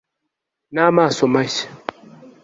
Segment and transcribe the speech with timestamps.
[0.73, 1.67] n'amaso mashya